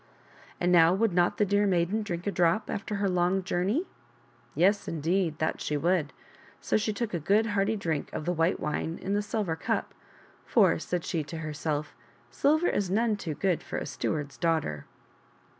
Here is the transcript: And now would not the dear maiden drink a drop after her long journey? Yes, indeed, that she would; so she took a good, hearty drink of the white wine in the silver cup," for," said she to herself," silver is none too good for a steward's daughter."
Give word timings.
And 0.59 0.71
now 0.71 0.95
would 0.95 1.13
not 1.13 1.37
the 1.37 1.45
dear 1.45 1.67
maiden 1.67 2.01
drink 2.01 2.25
a 2.25 2.31
drop 2.31 2.71
after 2.71 2.95
her 2.95 3.07
long 3.07 3.43
journey? 3.43 3.85
Yes, 4.55 4.87
indeed, 4.87 5.37
that 5.37 5.61
she 5.61 5.77
would; 5.77 6.11
so 6.59 6.75
she 6.75 6.91
took 6.91 7.13
a 7.13 7.19
good, 7.19 7.45
hearty 7.53 7.75
drink 7.75 8.11
of 8.11 8.25
the 8.25 8.33
white 8.33 8.59
wine 8.59 8.97
in 8.99 9.13
the 9.13 9.21
silver 9.21 9.55
cup," 9.55 9.93
for," 10.51 10.79
said 10.79 11.05
she 11.05 11.23
to 11.25 11.37
herself," 11.37 11.95
silver 12.31 12.67
is 12.67 12.89
none 12.89 13.15
too 13.15 13.35
good 13.35 13.61
for 13.61 13.77
a 13.77 13.85
steward's 13.85 14.37
daughter." 14.37 14.85